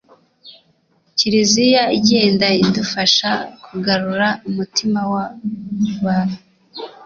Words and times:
kiliziya 1.17 1.83
igenda 1.97 2.47
idufasha 2.65 3.29
kugarura 3.65 4.27
umutima 4.49 4.99
w’abantu 5.11 6.37